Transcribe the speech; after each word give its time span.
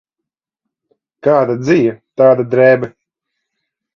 Kāda 1.27 1.57
dzija, 1.59 1.93
tāda 2.21 2.45
drēbe. 2.55 2.89